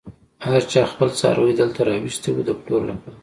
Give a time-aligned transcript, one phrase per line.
[0.45, 3.17] هر چا خپل څاری دلته راوستی و د پلور لپاره.